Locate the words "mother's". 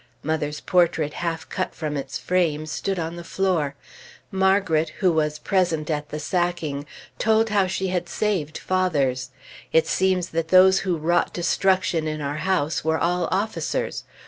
0.23-0.61